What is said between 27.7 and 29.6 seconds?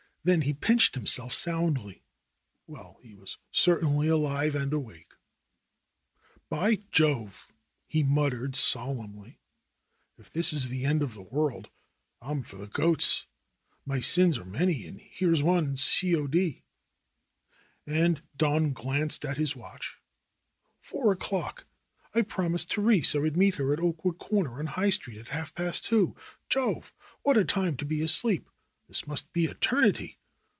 I've been asleep. This must be